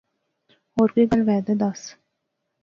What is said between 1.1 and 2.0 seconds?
گل وے دے دس